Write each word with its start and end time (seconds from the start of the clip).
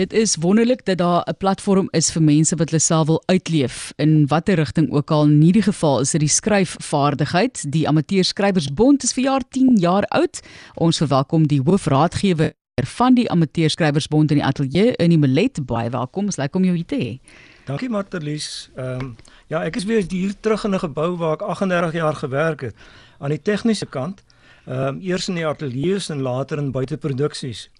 Dit 0.00 0.12
is 0.12 0.36
wonderlik 0.36 0.84
dat 0.84 0.98
daar 0.98 1.22
'n 1.28 1.36
platform 1.38 1.88
is 1.90 2.12
vir 2.12 2.22
mense 2.22 2.56
wat 2.56 2.70
hulle 2.70 2.80
self 2.80 3.06
wil 3.06 3.22
uitleef 3.26 3.92
in 3.96 4.26
watter 4.26 4.54
rigting 4.54 4.92
ook 4.92 5.10
al. 5.10 5.24
In 5.24 5.40
hierdie 5.40 5.62
geval 5.62 6.00
is 6.00 6.10
dit 6.10 6.20
die 6.20 6.28
skryfvaardigheid. 6.28 7.72
Die 7.72 7.88
Amateur 7.88 8.24
Skrywersbond 8.24 9.02
is 9.02 9.12
vir 9.12 9.22
jaar 9.22 9.42
10 9.48 9.76
jaar 9.76 10.04
oud. 10.04 10.40
Ons 10.74 10.96
verwelkom 10.96 11.46
die 11.46 11.60
hoofraadgewer 11.64 12.52
van 12.74 13.14
die 13.14 13.30
Amateur 13.30 13.70
Skrywersbond 13.70 14.30
in 14.30 14.36
die 14.36 14.46
ateljee 14.46 14.96
in 14.96 15.08
die 15.08 15.18
Melet. 15.18 15.66
Baie 15.66 15.90
welkom. 15.90 16.24
Ons 16.24 16.36
lyk 16.36 16.54
om 16.54 16.64
jou 16.64 16.74
hier 16.74 16.86
te 16.86 16.96
hê. 16.96 17.20
Dankie 17.64 17.88
Martelies. 17.88 18.70
Ehm 18.76 19.00
um, 19.00 19.16
ja, 19.46 19.64
ek 19.64 19.76
is 19.76 19.84
weer 19.84 20.04
hier 20.08 20.34
terug 20.40 20.64
in 20.64 20.74
'n 20.74 20.78
gebou 20.78 21.16
waar 21.16 21.32
ek 21.32 21.42
38 21.42 21.92
jaar 21.92 22.14
gewerk 22.14 22.60
het 22.60 22.74
aan 23.18 23.30
die 23.30 23.42
tegniese 23.42 23.86
kant. 23.86 24.24
Ehm 24.66 24.80
um, 24.80 25.00
eers 25.00 25.28
in 25.28 25.34
die 25.34 25.46
ateljee 25.46 25.98
en 26.08 26.20
later 26.20 26.58
in 26.58 26.70
buiteproduksies. 26.70 27.70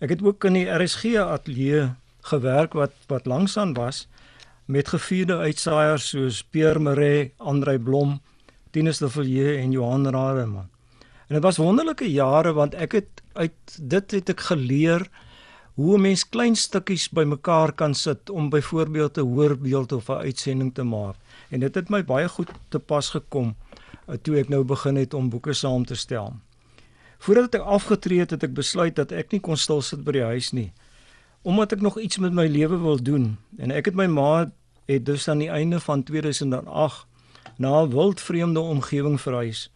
Ek 0.00 0.14
het 0.14 0.22
ook 0.24 0.44
in 0.48 0.54
die 0.56 0.64
RSG 0.64 1.18
ateljee 1.20 1.90
gewerk 2.24 2.72
wat 2.72 2.94
wat 3.10 3.26
langsaan 3.28 3.74
was 3.76 4.06
met 4.64 4.88
gevierde 4.88 5.36
uitsaaiers 5.36 6.06
soos 6.14 6.38
Pierre 6.42 6.80
Maree, 6.80 7.32
Andrei 7.36 7.76
Blom, 7.78 8.20
Tinus 8.72 8.98
de 8.98 9.10
Villiers 9.12 9.60
en 9.60 9.76
Johan 9.76 10.08
Rademan. 10.08 10.70
En 11.28 11.36
dit 11.36 11.42
was 11.42 11.60
wonderlike 11.60 12.08
jare 12.08 12.52
want 12.56 12.74
ek 12.74 12.96
het 12.96 13.22
uit 13.36 13.76
dit 13.76 14.16
het 14.16 14.32
ek 14.32 14.40
geleer 14.48 15.04
hoe 15.76 15.98
'n 15.98 16.00
mens 16.08 16.24
klein 16.28 16.56
stukkies 16.56 17.10
bymekaar 17.12 17.72
kan 17.72 17.94
sit 17.94 18.30
om 18.30 18.48
byvoorbeeld 18.48 19.18
'n 19.18 19.28
hoorbeeld 19.34 19.92
of 19.92 20.08
'n 20.08 20.24
uitsending 20.24 20.74
te 20.74 20.82
maak. 20.82 21.16
En 21.50 21.60
dit 21.60 21.74
het 21.74 21.88
my 21.90 22.04
baie 22.04 22.28
goed 22.28 22.48
te 22.68 22.78
pas 22.78 23.08
gekom 23.08 23.54
uh, 24.08 24.14
toe 24.22 24.38
ek 24.38 24.48
nou 24.48 24.64
begin 24.64 24.96
het 24.96 25.14
om 25.14 25.28
boeke 25.28 25.52
saam 25.52 25.84
te 25.84 25.94
stel. 25.94 26.36
Voordat 27.20 27.54
ek 27.60 27.66
afgetree 27.68 28.24
het, 28.24 28.32
het 28.32 28.46
ek 28.48 28.54
besluit 28.56 28.96
dat 28.96 29.12
ek 29.12 29.32
nie 29.32 29.40
kon 29.44 29.58
stil 29.60 29.82
sit 29.84 30.04
by 30.04 30.16
die 30.16 30.28
huis 30.32 30.54
nie 30.56 30.70
omdat 31.42 31.72
ek 31.72 31.80
nog 31.80 31.98
iets 31.98 32.18
met 32.18 32.32
my 32.32 32.46
lewe 32.46 32.76
wil 32.78 33.02
doen. 33.02 33.36
En 33.56 33.72
ek 33.72 33.90
het 33.90 33.96
my 33.96 34.06
ma 34.06 34.50
het 34.90 35.06
dus 35.06 35.28
aan 35.28 35.40
die 35.40 35.48
einde 35.48 35.80
van 35.80 36.02
2008 36.02 37.06
na 37.56 37.82
'n 37.82 37.90
wildvreemde 37.90 38.60
omgewing 38.60 39.20
verhuis, 39.20 39.70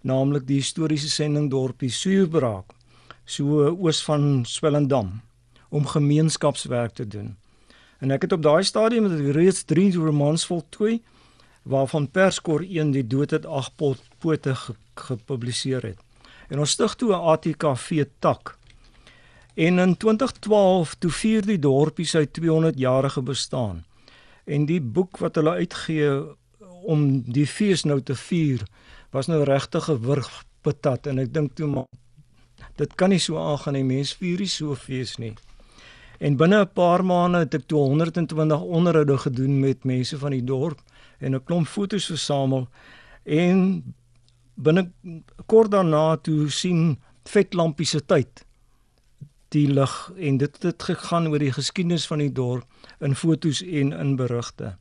naamlik 0.00 0.46
die 0.46 0.60
historiese 0.60 1.08
sending 1.08 1.50
dorpie 1.50 1.90
Suurbraak, 1.90 2.72
so 3.24 3.68
oos 3.68 4.04
van 4.04 4.44
Swellendam 4.44 5.20
om 5.68 5.86
gemeenskapswerk 5.86 6.92
te 6.92 7.08
doen. 7.08 7.36
En 7.98 8.10
ek 8.10 8.22
het 8.22 8.32
op 8.32 8.42
daai 8.42 8.62
stadium 8.62 9.02
met 9.02 9.34
reeds 9.34 9.64
3 9.64 9.94
romans 9.94 10.46
voltooi 10.46 11.02
waarvan 11.62 12.10
Perskor 12.10 12.62
1 12.62 12.90
die 12.90 13.06
dood 13.06 13.30
het 13.30 13.46
ag 13.46 13.70
pote 14.18 14.54
gepubliseer 14.94 15.82
het. 15.82 16.05
En 16.48 16.58
ons 16.58 16.70
stig 16.70 16.94
toe 16.94 17.12
'n 17.12 17.24
ATKV 17.32 18.04
tak. 18.18 18.58
En 19.54 19.78
in 19.78 19.96
2012 19.96 20.94
toe 20.94 21.10
vier 21.10 21.46
die 21.46 21.58
dorpie 21.58 22.06
sy 22.06 22.26
200 22.26 22.78
jarige 22.78 23.22
bestaan. 23.22 23.84
En 24.44 24.66
die 24.66 24.80
boek 24.80 25.18
wat 25.18 25.34
hulle 25.34 25.50
uitgee 25.50 26.36
om 26.84 27.22
die 27.32 27.46
fees 27.46 27.84
nou 27.84 28.00
te 28.00 28.14
vier 28.14 28.62
was 29.10 29.26
nou 29.26 29.42
regtig 29.44 29.88
'n 29.90 30.00
wurgpatat 30.00 31.06
en 31.06 31.18
ek 31.18 31.32
dink 31.32 31.54
toe 31.54 31.66
maar 31.66 31.86
dit 32.76 32.94
kan 32.94 33.08
nie 33.08 33.18
so 33.18 33.38
aangaan 33.38 33.72
nie 33.72 33.84
mens 33.84 34.14
vier 34.14 34.38
nie 34.38 34.48
so 34.48 34.74
fees 34.74 35.16
nie. 35.16 35.34
En 36.18 36.36
binne 36.36 36.60
'n 36.60 36.72
paar 36.72 37.04
maande 37.04 37.38
het 37.38 37.54
ek 37.54 37.66
220 37.66 38.60
onderhoude 38.60 39.18
gedoen 39.18 39.60
met 39.60 39.84
mense 39.84 40.18
van 40.18 40.30
die 40.30 40.44
dorp 40.44 40.80
en 41.18 41.34
'n 41.34 41.44
klomp 41.44 41.66
foto's 41.66 42.06
versamel 42.06 42.68
en 43.24 43.82
binne 44.56 44.90
kort 45.46 45.70
daarna 45.70 46.16
toe 46.16 46.50
sien 46.50 46.96
vetlampie 47.28 47.86
se 47.86 48.00
tyd 48.00 48.46
die 49.54 49.66
lig 49.70 49.94
en 50.16 50.38
dit 50.38 50.62
het 50.62 50.82
gegaan 50.82 51.28
oor 51.30 51.42
die 51.42 51.52
geskiedenis 51.54 52.06
van 52.10 52.22
die 52.24 52.32
dorp 52.32 52.66
in 53.04 53.14
foto's 53.14 53.62
en 53.62 53.92
in 53.92 54.16
berigte. 54.16 54.74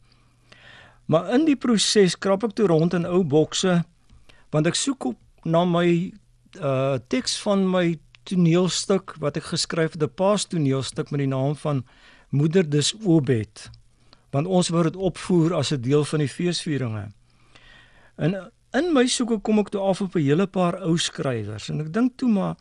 Maar 1.06 1.30
in 1.36 1.46
die 1.46 1.58
proses 1.60 2.18
krap 2.18 2.44
ek 2.48 2.56
toe 2.58 2.68
rond 2.72 2.96
in 2.98 3.06
ou 3.06 3.22
bokse 3.24 3.84
want 4.54 4.68
ek 4.70 4.78
soek 4.80 5.12
op 5.12 5.46
na 5.46 5.66
my 5.68 5.88
uh 6.56 6.98
teks 7.12 7.36
van 7.44 7.66
my 7.70 7.98
toneelstuk 8.26 9.14
wat 9.22 9.38
ek 9.38 9.52
geskryf 9.52 9.94
het, 9.94 10.04
'n 10.04 10.16
paas 10.16 10.46
toneelstuk 10.46 11.12
met 11.12 11.20
die 11.20 11.30
naam 11.30 11.56
van 11.56 11.86
Moeder 12.30 12.70
dis 12.70 12.94
Obed. 13.06 13.70
Want 14.32 14.48
ons 14.48 14.70
wou 14.70 14.84
dit 14.84 14.96
opvoer 14.96 15.54
as 15.54 15.72
'n 15.72 15.82
deel 15.82 16.04
van 16.04 16.20
die 16.20 16.30
feesvieringe. 16.30 17.12
En 18.16 18.52
in 18.78 18.94
my 18.94 19.06
soeke 19.08 19.40
kom 19.40 19.60
ek 19.60 19.72
toe 19.74 19.82
af 19.82 20.02
op 20.02 20.16
'n 20.16 20.26
hele 20.28 20.48
paar 20.48 20.80
ou 20.82 20.98
skrywers 20.98 21.70
en 21.70 21.82
ek 21.82 21.94
dink 21.94 22.18
toe 22.18 22.30
maar 22.30 22.56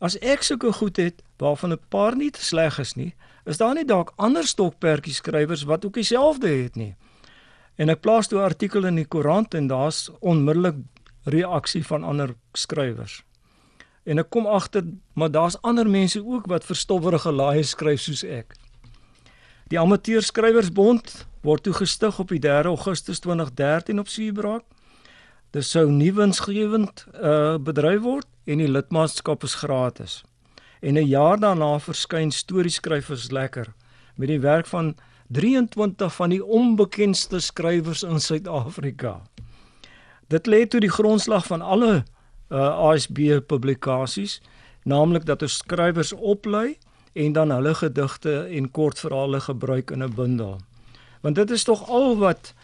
as 0.00 0.16
ek 0.18 0.42
sulke 0.42 0.72
goed 0.72 0.96
het 0.96 1.22
waarvan 1.38 1.72
'n 1.72 1.86
paar 1.88 2.16
nie 2.16 2.30
te 2.30 2.42
sleg 2.42 2.78
is 2.78 2.94
nie, 2.94 3.14
is 3.46 3.58
daar 3.58 3.74
nie 3.74 3.84
dalk 3.84 4.12
ander 4.16 4.44
stokperdjie 4.44 5.14
skrywers 5.14 5.64
wat 5.64 5.84
ook 5.84 5.94
dieselfde 5.94 6.48
het 6.48 6.76
nie. 6.76 6.94
En 7.76 7.88
ek 7.88 8.00
plaas 8.00 8.28
toe 8.28 8.38
'n 8.38 8.44
artikel 8.44 8.84
in 8.84 8.96
die 8.96 9.08
koerant 9.08 9.54
en 9.54 9.66
daar's 9.66 10.10
onmiddellik 10.20 10.76
reaksie 11.24 11.86
van 11.86 12.04
ander 12.04 12.34
skrywers 12.54 13.24
en 14.04 14.18
ek 14.18 14.30
kom 14.32 14.46
agter 14.48 14.86
maar 15.14 15.30
daar's 15.30 15.58
ander 15.62 15.88
mense 15.88 16.20
ook 16.24 16.48
wat 16.50 16.64
verstowwerige 16.64 17.32
laaie 17.32 17.62
skryf 17.62 18.00
soos 18.00 18.24
ek. 18.24 18.56
Die 19.70 19.78
Amateur 19.78 20.22
Skrywersbond 20.22 21.26
word 21.46 21.62
toe 21.62 21.74
gestig 21.76 22.18
op 22.18 22.32
die 22.32 22.40
3 22.42 22.72
Augustus 22.72 23.20
2013 23.22 24.00
op 24.00 24.08
Suurbraak. 24.08 24.64
Dit 25.50 25.64
sou 25.66 25.88
nie 25.90 26.12
winsgewend 26.14 27.06
uh 27.18 27.56
bedryf 27.58 28.04
word 28.04 28.26
en 28.46 28.60
die 28.62 28.70
lidmaatskap 28.70 29.42
is 29.42 29.56
gratis. 29.58 30.20
En 30.80 30.94
'n 30.94 31.06
jaar 31.06 31.38
daarna 31.38 31.78
verskyn 31.78 32.30
Storieskrywers 32.30 33.30
lekker 33.30 33.74
met 34.14 34.28
die 34.28 34.40
werk 34.40 34.66
van 34.66 34.94
23 35.28 36.14
van 36.14 36.30
die 36.30 36.44
onbekendste 36.44 37.40
skrywers 37.40 38.02
in 38.02 38.20
Suid-Afrika. 38.20 39.22
Dit 40.28 40.46
lê 40.46 40.66
toe 40.66 40.80
die 40.80 40.90
grondslag 40.90 41.46
van 41.46 41.62
alle 41.62 42.04
uh 42.50 42.90
ASB 42.90 43.18
publikasies, 43.46 44.40
naamlik 44.84 45.26
dat 45.26 45.42
ons 45.42 45.56
skrywers 45.56 46.12
oplei 46.12 46.78
en 47.12 47.32
dan 47.32 47.50
hulle 47.50 47.74
gedigte 47.74 48.46
en 48.46 48.70
kortverhale 48.70 49.40
gebruik 49.40 49.90
in 49.90 50.02
'n 50.02 50.14
bundel. 50.14 50.60
Want 51.20 51.34
dit 51.34 51.50
is 51.50 51.64
tog 51.64 51.88
al 51.88 52.16
wat 52.16 52.54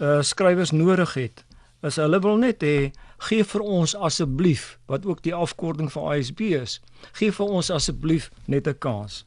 uh 0.00 0.22
skrywers 0.22 0.70
nodig 0.70 1.14
het. 1.14 1.45
As 1.82 1.96
hulle 2.00 2.20
wil 2.20 2.38
net 2.40 2.62
hê 2.64 2.92
gee 3.28 3.44
vir 3.44 3.62
ons 3.62 3.94
asseblief 3.94 4.78
wat 4.88 5.06
ook 5.06 5.22
die 5.22 5.34
afkorting 5.34 5.92
van 5.92 6.12
ASB 6.14 6.40
is. 6.56 6.80
Gee 7.12 7.32
vir 7.32 7.46
ons 7.46 7.70
asseblief 7.70 8.30
net 8.46 8.66
'n 8.68 8.78
kans. 8.78 9.24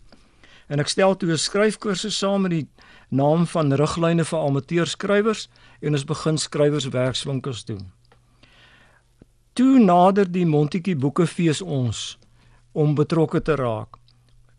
En 0.69 0.79
ek 0.79 0.88
stel 0.88 1.15
toe 1.15 1.31
'n 1.31 1.38
skryfkursus 1.38 2.17
saam 2.17 2.41
met 2.41 2.51
die 2.51 2.67
naam 3.09 3.45
van 3.47 3.73
riglyne 3.73 4.25
vir 4.25 4.39
amateurskrywers 4.39 5.47
en 5.81 5.93
ons 5.93 6.05
begin 6.05 6.38
skrywerswerkswinkels 6.38 7.65
doen. 7.65 7.91
Toe 9.53 9.79
nader 9.79 10.31
die 10.31 10.45
Montetjie 10.45 10.95
Boekefees 10.95 11.61
ons 11.61 12.17
om 12.71 12.95
betrokke 12.95 13.41
te 13.41 13.55
raak. 13.55 13.97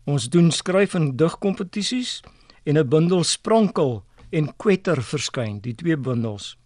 Ons 0.05 0.29
doen 0.29 0.51
skryf 0.51 0.95
en 0.95 1.17
digkompetisies 1.17 2.21
en 2.65 2.77
'n 2.77 2.89
bundel 2.89 3.23
Sprankel 3.23 4.03
en 4.31 4.53
Kwetter 4.57 5.01
verskyn, 5.01 5.59
die 5.61 5.75
twee 5.75 5.97
bundels. 5.97 6.57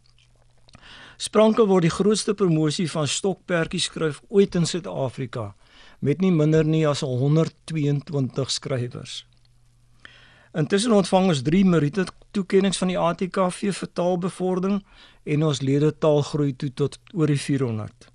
Sprankel 1.18 1.68
word 1.68 1.86
die 1.88 1.94
grootste 1.94 2.34
promosie 2.36 2.90
van 2.92 3.08
stokperdjie 3.08 3.80
skryf 3.80 4.22
ooit 4.28 4.56
in 4.56 4.66
Suid-Afrika 4.68 5.54
met 6.04 6.22
nie 6.22 6.32
minder 6.32 6.66
nie 6.68 6.84
as 6.88 7.02
122 7.02 8.52
skrywers. 8.52 9.24
Intussen 10.56 10.94
ontvang 10.96 11.32
ons 11.32 11.42
3 11.44 11.64
Merite 11.68 12.06
toekenninge 12.36 12.78
van 12.80 12.92
die 12.92 13.00
ATKV 13.00 13.72
vir 13.80 13.92
taalbevordering 14.00 14.82
en 15.24 15.44
ons 15.44 15.62
lede 15.64 15.92
taal 16.00 16.22
groei 16.24 16.54
toe 16.54 16.70
tot 16.72 17.00
oor 17.14 17.32
die 17.32 17.40
400. 17.40 18.10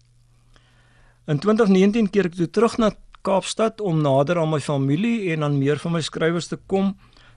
In 1.28 1.41
2019 1.41 2.09
keer 2.12 2.31
ek 2.31 2.37
toe 2.38 2.49
terug 2.49 2.78
na 2.81 2.93
Kaapstad 3.21 3.82
om 3.84 4.00
nader 4.00 4.38
aan 4.41 4.49
my 4.55 4.61
familie 4.65 5.32
en 5.34 5.44
aan 5.44 5.59
meer 5.61 5.81
van 5.82 5.93
my 5.93 6.00
skrywers 6.00 6.49
te 6.49 6.56
kom. 6.56 6.94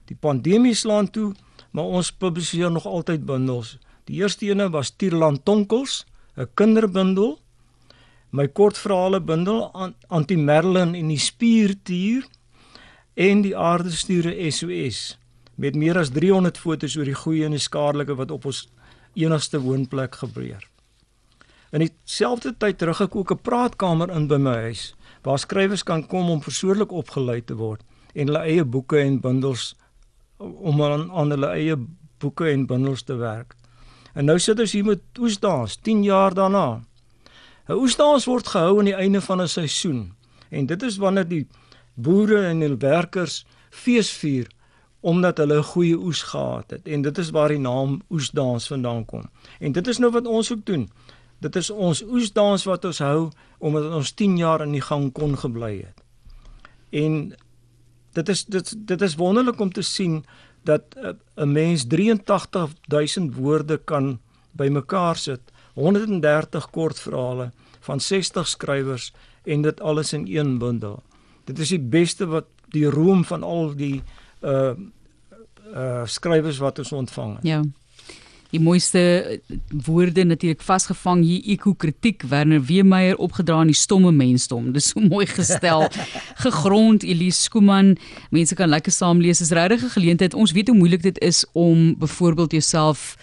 Die 0.07 0.15
pandemie 0.15 0.75
slaan 0.75 1.09
toe, 1.11 1.33
maar 1.75 1.91
ons 1.99 2.11
publiseer 2.11 2.71
nog 2.71 2.87
altyd 2.87 3.25
bundels. 3.27 3.75
Die 4.09 4.19
eerste 4.19 4.49
ene 4.49 4.69
was 4.71 4.91
Tierland 4.91 5.45
Tonkels, 5.45 6.05
'n 6.35 6.47
kinderbundel. 6.55 7.39
My 8.31 8.47
kortverhale 8.47 9.21
bundel 9.21 9.71
Anti 10.07 10.35
Merlin 10.37 10.95
en 10.95 11.07
die 11.07 11.19
Spiertier 11.19 12.25
en 13.13 13.41
die 13.41 13.57
Aardesture 13.57 14.51
SOS 14.51 15.17
met 15.55 15.75
meer 15.75 15.97
as 15.97 16.09
300 16.09 16.57
fotos 16.57 16.97
oor 16.97 17.05
die 17.05 17.17
goeie 17.17 17.45
en 17.45 17.51
die 17.51 17.61
skadelike 17.61 18.15
wat 18.17 18.31
op 18.31 18.45
ons 18.49 18.67
enigste 19.13 19.61
woonplek 19.61 20.15
gebeur. 20.15 20.63
In 21.73 21.85
dieselfde 21.85 22.55
tyd 22.57 22.77
terug 22.77 23.01
ek 23.01 23.15
ook 23.15 23.31
'n 23.31 23.41
praatkamer 23.41 24.09
in 24.09 24.27
by 24.27 24.37
my 24.37 24.55
huis 24.69 24.95
waar 25.21 25.39
skrywers 25.39 25.83
kan 25.83 26.07
kom 26.07 26.29
om 26.29 26.39
persoonlik 26.39 26.91
opgelei 26.91 27.41
te 27.41 27.55
word 27.55 27.81
en 28.13 28.27
hulle 28.27 28.43
eie 28.45 28.63
boeke 28.65 28.99
en 28.99 29.19
bundels 29.19 29.75
om 30.37 30.81
aan, 30.81 31.11
aan 31.11 31.29
hulle 31.29 31.47
eie 31.47 31.77
boeke 32.19 32.49
en 32.49 32.65
bundels 32.65 33.03
te 33.03 33.15
werk. 33.15 33.55
En 34.13 34.25
nou 34.25 34.39
sit 34.39 34.59
ons 34.59 34.71
hier 34.71 34.85
met 34.85 35.01
oesdans 35.19 35.75
10 35.81 36.03
jaar 36.03 36.33
daarna. 36.33 36.83
'n 37.67 37.79
Oesdans 37.79 38.25
word 38.25 38.47
gehou 38.47 38.79
aan 38.79 38.91
die 38.91 38.99
einde 38.99 39.21
van 39.21 39.41
'n 39.41 39.47
seisoen 39.47 40.13
en 40.49 40.65
dit 40.65 40.83
is 40.83 40.97
wanneer 40.97 41.27
die 41.27 41.47
boere 41.93 42.45
en 42.45 42.59
die 42.59 42.75
werkers 42.77 43.45
feesvier 43.69 44.47
omdat 44.99 45.37
hulle 45.37 45.57
'n 45.57 45.63
goeie 45.63 45.97
oes 45.97 46.21
gehad 46.21 46.69
het 46.69 46.87
en 46.87 47.01
dit 47.01 47.17
is 47.17 47.29
waar 47.29 47.47
die 47.47 47.59
naam 47.59 48.01
oesdans 48.09 48.67
vandaan 48.67 49.05
kom. 49.05 49.23
En 49.59 49.71
dit 49.71 49.87
is 49.87 49.97
nou 49.97 50.11
wat 50.11 50.25
ons 50.25 50.51
ook 50.51 50.65
doen. 50.65 50.89
Dit 51.39 51.55
is 51.55 51.69
ons 51.69 52.03
oesdans 52.03 52.63
wat 52.63 52.85
ons 52.85 52.99
hou 52.99 53.29
omdat 53.57 53.93
ons 53.93 54.11
10 54.11 54.37
jaar 54.37 54.61
in 54.61 54.71
die 54.71 54.81
gang 54.81 55.11
kon 55.11 55.37
gebly 55.37 55.77
het. 55.77 56.03
En 56.89 57.35
dit 58.13 58.29
is 58.29 58.45
dit 58.45 58.75
dit 58.87 59.01
is 59.01 59.15
wonderlik 59.15 59.59
om 59.59 59.71
te 59.71 59.81
sien 59.81 60.25
dat 60.63 60.83
'n 61.35 61.51
mens 61.51 61.87
83000 61.87 63.35
woorde 63.35 63.77
kan 63.77 64.19
bymekaar 64.51 65.15
sit, 65.15 65.41
130 65.73 66.69
kortverhale 66.69 67.51
van 67.79 67.99
60 67.99 68.47
skrywers 68.47 69.13
en 69.43 69.61
dit 69.61 69.81
alles 69.81 70.13
in 70.13 70.37
een 70.37 70.57
bundel. 70.57 71.03
Dit 71.43 71.59
is 71.59 71.69
die 71.69 71.79
beste 71.79 72.25
wat 72.25 72.45
die 72.69 72.85
roem 72.89 73.25
van 73.25 73.43
al 73.43 73.75
die 73.75 74.01
uh 74.41 74.71
uh 75.73 76.01
skrywers 76.05 76.57
wat 76.57 76.79
ons 76.79 76.91
ontvang 76.91 77.35
het. 77.35 77.43
Ja. 77.43 77.61
Die 78.53 78.61
mooiste 78.61 79.41
woorde 79.85 80.23
natuurlik 80.23 80.61
vasgevang 80.61 81.23
hier 81.25 81.41
eko 81.55 81.71
kritiek 81.73 82.21
Werner 82.29 82.61
Weemeyer 82.61 83.17
opgedra 83.17 83.63
in 83.65 83.71
die 83.71 83.77
stomme 83.77 84.11
mensdom. 84.13 84.67
Dis 84.75 84.91
so 84.91 85.01
mooi 85.01 85.25
gestel. 85.25 85.87
Gegrond 86.45 87.01
Elise 87.03 87.47
Skuman. 87.47 87.95
Mense 88.29 88.53
kan 88.55 88.69
lekker 88.69 88.93
saam 88.93 89.23
lees. 89.25 89.41
Dis 89.41 89.49
regtig 89.57 89.81
'n 89.81 89.95
geleentheid. 89.97 90.37
Ons 90.37 90.53
weet 90.53 90.69
hoe 90.69 90.77
moeilik 90.77 91.01
dit 91.01 91.17
is 91.19 91.45
om 91.53 91.97
byvoorbeeld 91.97 92.51
jouself 92.51 93.17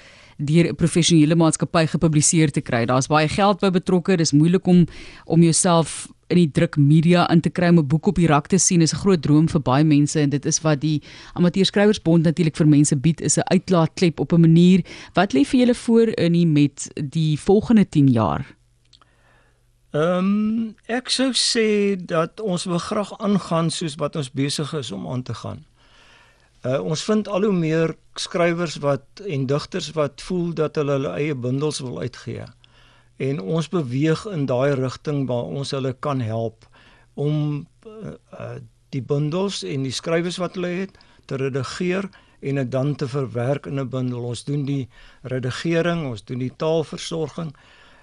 deur 0.45 0.69
'n 0.69 0.75
professionele 0.75 1.35
maatskappy 1.35 1.87
gepubliseer 1.87 2.51
te 2.51 2.61
kry. 2.61 2.85
Daar's 2.87 3.07
baie 3.07 3.29
geld 3.29 3.61
by 3.61 3.71
betrokke. 3.71 4.17
Dis 4.17 4.33
moeilik 4.33 4.67
om 4.67 4.87
om 5.25 5.43
jouself 5.43 6.09
in 6.31 6.37
die 6.37 6.51
druk 6.51 6.77
media 6.77 7.29
in 7.31 7.41
te 7.41 7.51
kry 7.51 7.69
om 7.69 7.79
'n 7.79 7.87
boek 7.87 8.07
op 8.07 8.17
die 8.17 8.27
rak 8.27 8.47
te 8.47 8.59
sien. 8.59 8.83
Is 8.83 8.93
'n 8.93 9.03
groot 9.03 9.23
droom 9.23 9.49
vir 9.49 9.61
baie 9.61 9.85
mense 9.85 10.21
en 10.21 10.31
dit 10.31 10.47
is 10.47 10.61
wat 10.61 10.81
die 10.81 11.03
Amateursskrywersbond 11.35 12.23
natuurlik 12.23 12.57
vir 12.57 12.69
mense 12.69 12.97
bied 12.97 13.21
is 13.21 13.37
'n 13.37 13.49
uitlaatklep 13.53 14.21
op 14.21 14.33
'n 14.33 14.41
manier. 14.41 14.85
Wat 15.15 15.33
lê 15.33 15.45
vir 15.45 15.61
julle 15.61 15.75
voor 15.75 16.07
in 16.07 16.33
die 16.33 16.47
met 16.47 16.91
die 17.11 17.39
volgende 17.39 17.89
10 17.89 18.09
jaar? 18.09 18.57
Ehm 19.91 20.19
um, 20.19 20.77
ek 20.87 21.09
sou 21.11 21.33
sê 21.35 21.97
dat 21.99 22.41
ons 22.41 22.65
wil 22.65 22.79
graag 22.79 23.19
aangaan 23.19 23.71
soos 23.71 23.95
wat 23.95 24.17
ons 24.17 24.31
besig 24.31 24.73
is 24.75 24.93
om 24.93 25.09
aan 25.09 25.23
te 25.23 25.35
gaan. 25.35 25.65
Uh, 26.61 26.77
ons 26.85 27.03
vind 27.09 27.29
al 27.29 27.47
hoe 27.49 27.57
meer 27.57 27.95
skrywers 28.21 28.77
wat 28.85 29.23
en 29.25 29.47
digters 29.49 29.91
wat 29.97 30.21
voel 30.21 30.51
dat 30.53 30.77
hulle 30.77 30.99
hulle 30.99 31.13
eie 31.17 31.35
bundels 31.35 31.81
wil 31.81 32.03
uitgee. 32.05 32.45
En 33.17 33.41
ons 33.41 33.69
beweeg 33.73 34.27
in 34.29 34.45
daai 34.49 34.75
rigting 34.77 35.27
waar 35.29 35.49
ons 35.49 35.73
hulle 35.77 35.95
kan 36.05 36.21
help 36.21 36.67
om 37.15 37.65
uh, 37.87 38.13
uh, 38.37 38.59
die 38.93 39.01
bundels 39.01 39.63
en 39.65 39.87
die 39.89 39.95
skrywers 39.95 40.37
wat 40.43 40.59
hulle 40.59 40.73
het 40.83 41.01
te 41.31 41.41
redigeer 41.41 42.11
en 42.41 42.61
dit 42.61 42.71
dan 42.73 42.95
te 42.97 43.09
verwerk 43.09 43.67
in 43.67 43.81
'n 43.81 43.89
bundel. 43.89 44.25
Ons 44.25 44.45
doen 44.45 44.65
die 44.65 44.89
redigering, 45.23 46.07
ons 46.07 46.25
doen 46.25 46.39
die 46.39 46.53
taalversorging. 46.57 47.55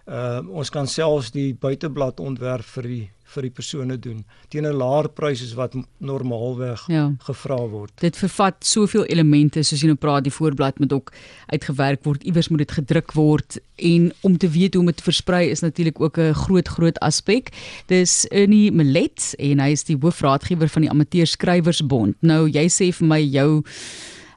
Uh 0.07 0.39
ons 0.55 0.69
kan 0.71 0.87
selfs 0.87 1.31
die 1.35 1.53
buiteblad 1.53 2.19
ontwerp 2.23 2.65
vir 2.77 2.83
die 2.83 3.05
vir 3.27 3.47
die 3.47 3.51
persone 3.51 3.97
doen 3.99 4.21
teen 4.51 4.65
'n 4.65 4.77
laer 4.79 5.09
prys 5.09 5.41
as 5.43 5.53
wat 5.59 5.75
normaalweg 5.99 6.85
ja. 6.87 7.11
gevra 7.27 7.59
word. 7.67 7.91
Dit 7.99 8.15
vervat 8.15 8.63
soveel 8.63 9.05
elemente 9.11 9.63
soos 9.63 9.81
jy 9.81 9.91
nou 9.91 9.99
praat 9.99 10.23
die 10.23 10.33
voorblad 10.33 10.79
moet 10.79 10.93
ook 10.93 11.11
uitgewerk 11.51 12.03
word, 12.03 12.23
iewers 12.23 12.47
moet 12.49 12.63
dit 12.65 12.71
gedruk 12.79 13.11
word 13.13 13.59
en 13.75 14.11
om 14.21 14.37
te 14.37 14.49
weet 14.49 14.73
hoe 14.73 14.81
om 14.81 14.91
dit 14.91 15.01
versprei 15.01 15.49
is 15.51 15.61
natuurlik 15.61 15.99
ook 16.01 16.17
'n 16.17 16.33
groot 16.33 16.67
groot 16.67 16.99
aspek. 16.99 17.51
Dis 17.87 18.25
Ernie 18.31 18.71
Millet 18.71 19.35
en 19.39 19.59
hy 19.59 19.71
is 19.71 19.83
die 19.83 19.97
hoofraadgewer 19.99 20.69
van 20.69 20.81
die 20.81 20.91
Amateur 20.91 21.27
Skrywersbond. 21.27 22.15
Nou 22.21 22.47
jy 22.47 22.67
sê 22.69 22.93
vir 22.93 23.07
my 23.07 23.21
jou 23.21 23.63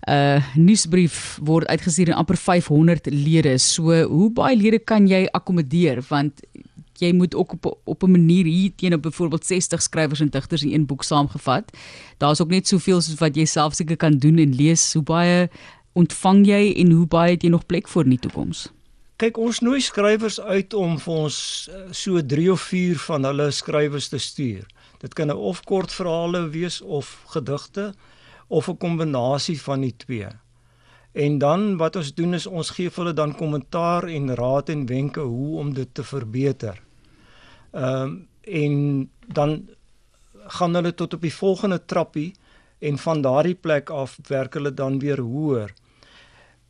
uh, 0.08 0.41
nuusbrief 0.56 1.38
word 1.44 1.69
uitgestuur 1.69 2.12
aan 2.12 2.23
amper 2.23 2.37
500 2.37 3.06
lede. 3.12 3.58
So 3.58 4.02
hoe 4.08 4.31
baie 4.32 4.56
lede 4.56 4.79
kan 4.79 5.08
jy 5.08 5.26
akkommodeer 5.32 6.02
want 6.08 6.41
jy 7.00 7.12
moet 7.17 7.35
ook 7.35 7.52
op 7.52 7.79
op 7.85 8.02
'n 8.02 8.11
manier 8.11 8.44
hier 8.44 8.73
teenoor 8.76 9.00
byvoorbeeld 9.00 9.47
60 9.47 9.82
skrywers 9.82 10.20
en 10.20 10.29
digters 10.29 10.62
in 10.62 10.73
een 10.73 10.87
boek 10.87 11.05
saamgevat. 11.05 11.76
Daar's 12.19 12.41
ook 12.41 12.50
net 12.50 12.69
soveel 12.69 13.00
soos 13.00 13.19
wat 13.19 13.37
jy 13.37 13.44
self 13.44 13.75
seker 13.75 13.97
kan 13.97 14.19
doen 14.19 14.38
en 14.38 14.55
lees. 14.55 14.93
Hoe 14.93 15.02
baie 15.02 15.49
ontvang 15.93 16.47
jy 16.47 16.73
en 16.76 16.91
hoe 16.91 17.06
baie 17.06 17.31
het 17.31 17.43
jy 17.43 17.49
nog 17.49 17.67
plek 17.67 17.88
vir 17.88 18.05
in 18.05 18.11
die 18.11 18.19
toekoms? 18.19 18.69
Kyk, 19.17 19.37
ons 19.37 19.61
nooi 19.61 19.81
skrywers 19.81 20.41
uit 20.41 20.75
om 20.75 20.99
vir 20.99 21.14
ons 21.14 21.69
eh, 21.73 21.93
so 21.93 22.26
3 22.26 22.52
of 22.52 22.61
4 22.61 22.99
van 22.99 23.25
hulle 23.25 23.50
skrywers 23.50 24.08
te 24.08 24.19
stuur. 24.19 24.67
Dit 25.00 25.14
kan 25.14 25.26
nou 25.26 25.38
of 25.38 25.62
kort 25.64 25.93
verhale 25.93 26.49
wees 26.49 26.81
of 26.81 27.23
gedigte 27.26 27.94
of 28.50 28.69
'n 28.69 28.76
kombinasie 28.76 29.61
van 29.62 29.81
die 29.81 29.94
twee. 29.97 30.26
En 31.12 31.38
dan 31.38 31.76
wat 31.76 31.97
ons 31.97 32.14
doen 32.14 32.35
is 32.35 32.47
ons 32.47 32.70
gee 32.70 32.91
vir 32.91 33.05
hulle 33.05 33.14
dan 33.14 33.35
kommentaar 33.35 34.05
en 34.05 34.35
raad 34.35 34.69
en 34.69 34.87
wenke 34.87 35.20
hoe 35.20 35.58
om 35.58 35.75
dit 35.75 35.94
te 35.94 36.05
verbeter. 36.05 36.82
Ehm 37.70 38.02
um, 38.02 38.29
en 38.41 39.11
dan 39.26 39.69
gaan 40.35 40.75
hulle 40.75 40.94
tot 40.94 41.14
op 41.14 41.20
die 41.20 41.35
volgende 41.35 41.85
trappie 41.85 42.32
en 42.79 42.99
van 42.99 43.20
daardie 43.23 43.55
plek 43.55 43.91
af 43.91 44.19
werk 44.26 44.55
hulle 44.55 44.75
dan 44.75 44.99
weer 44.99 45.20
hoër. 45.20 45.75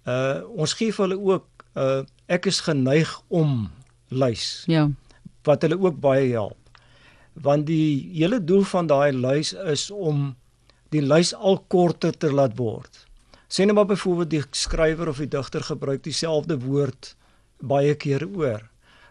Uh 0.04 0.40
ons 0.56 0.72
gee 0.72 0.92
vir 0.92 1.08
hulle 1.08 1.20
ook 1.20 1.46
uh, 1.76 2.02
ek 2.26 2.46
is 2.46 2.60
geneig 2.60 3.22
om 3.28 3.70
lys. 4.08 4.64
Ja. 4.66 4.88
Wat 5.46 5.62
hulle 5.62 5.78
ook 5.78 6.00
baie 6.00 6.30
help. 6.32 6.58
Want 7.32 7.66
die 7.66 8.10
hele 8.12 8.44
doel 8.44 8.62
van 8.62 8.86
daai 8.86 9.12
lys 9.12 9.52
is 9.52 9.90
om 9.90 10.34
die 10.90 11.02
lys 11.02 11.34
al 11.34 11.58
korter 11.68 12.16
te 12.16 12.32
laat 12.32 12.56
word. 12.58 13.06
Sien 13.50 13.66
nou 13.66 13.74
maar 13.74 13.90
byvoorbeeld 13.90 14.30
die 14.30 14.42
skrywer 14.54 15.08
of 15.10 15.18
die 15.22 15.30
digter 15.30 15.62
gebruik 15.66 16.04
dieselfde 16.06 16.58
woord 16.62 17.14
baie 17.58 17.94
keer 17.94 18.26
oor. 18.28 18.62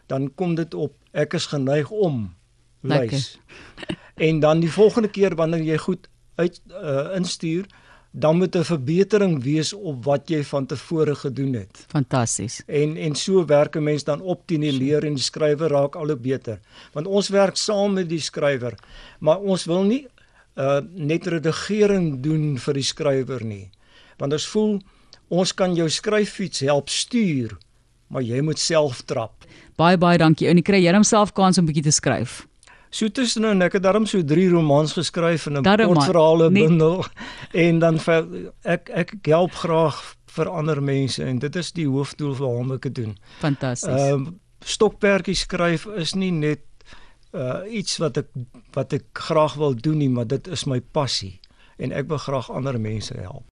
Dan 0.07 0.29
kom 0.35 0.55
dit 0.55 0.73
op 0.73 0.95
ek 1.11 1.35
is 1.39 1.49
geneig 1.51 1.91
om 1.91 2.29
lys. 2.81 3.37
en 4.29 4.39
dan 4.39 4.63
die 4.63 4.71
volgende 4.71 5.11
keer 5.11 5.35
wanneer 5.35 5.63
jy 5.63 5.77
goed 5.77 6.07
uit 6.39 6.61
uh, 6.71 7.15
instuur, 7.17 7.67
dan 8.11 8.37
moet 8.37 8.55
'n 8.55 8.63
verbetering 8.63 9.43
wees 9.43 9.73
op 9.73 10.03
wat 10.05 10.29
jy 10.29 10.43
van 10.43 10.65
tevore 10.65 11.15
gedoen 11.15 11.53
het. 11.53 11.85
Fantasties. 11.87 12.63
En 12.65 12.97
en 12.97 13.15
so 13.15 13.45
werk 13.45 13.75
'n 13.75 13.83
mens 13.83 14.03
dan 14.03 14.21
op 14.21 14.41
teen 14.45 14.61
die 14.61 14.71
leer 14.71 15.03
en 15.05 15.13
die 15.13 15.23
skrywer 15.23 15.69
raak 15.69 15.95
al 15.95 16.07
hoe 16.07 16.17
beter. 16.17 16.59
Want 16.93 17.07
ons 17.07 17.29
werk 17.29 17.55
saam 17.55 17.93
met 17.93 18.09
die 18.09 18.19
skrywer, 18.19 18.73
maar 19.19 19.39
ons 19.39 19.65
wil 19.65 19.83
nie 19.83 20.07
uh 20.59 20.81
net 20.93 21.27
redigering 21.27 22.19
doen 22.23 22.57
vir 22.59 22.79
die 22.79 22.85
skrywer 22.85 23.43
nie. 23.45 23.69
Want 24.19 24.35
ons 24.35 24.47
voel 24.51 24.79
ons 25.29 25.53
kan 25.53 25.75
jou 25.77 25.87
skryffiets 25.89 26.63
help 26.65 26.89
stuur, 26.89 27.53
maar 28.09 28.25
jy 28.25 28.41
moet 28.41 28.59
self 28.59 29.03
trap. 29.05 29.45
Baie 29.77 29.97
baie 29.97 30.17
dankie. 30.17 30.49
En 30.49 30.57
jy 30.57 30.65
kry 30.65 30.81
jy 30.83 30.93
homself 30.93 31.33
kans 31.33 31.57
om 31.57 31.65
'n 31.65 31.71
bietjie 31.71 31.87
te 31.87 31.95
skryf. 31.95 32.45
So 32.89 33.07
tussen 33.07 33.41
nou 33.45 33.53
ek 33.61 33.73
het 33.77 33.83
daarom 33.83 34.05
so 34.09 34.21
3 34.25 34.49
romans 34.49 34.93
geskryf 34.93 35.45
in 35.45 35.57
'n 35.57 35.63
kort 35.63 36.03
verhale 36.03 36.49
bundel 36.49 37.05
en 37.65 37.79
dan 37.79 37.99
vir, 37.99 38.25
ek 38.63 38.89
ek 38.89 39.13
help 39.23 39.53
graag 39.53 40.15
vir 40.25 40.49
ander 40.49 40.81
mense 40.81 41.23
en 41.23 41.39
dit 41.39 41.55
is 41.55 41.71
die 41.71 41.87
hoofdoel 41.87 42.35
waarom 42.35 42.71
ek 42.71 42.81
dit 42.81 42.95
doen. 42.95 43.17
Fantasties. 43.39 43.93
Ehm 43.93 44.25
uh, 44.25 44.31
stokperdjie 44.59 45.35
skryf 45.35 45.85
is 45.95 46.15
nie 46.15 46.31
net 46.31 46.59
uh 47.31 47.61
iets 47.69 47.97
wat 48.01 48.17
ek 48.17 48.29
wat 48.73 48.93
ek 48.93 49.05
graag 49.13 49.53
wil 49.61 49.75
doen 49.75 49.97
nie, 50.01 50.09
maar 50.09 50.27
dit 50.27 50.47
is 50.47 50.65
my 50.65 50.79
passie 50.81 51.39
en 51.77 51.93
ek 51.95 52.09
wil 52.09 52.17
graag 52.17 52.49
ander 52.51 52.79
mense 52.79 53.13
help. 53.15 53.45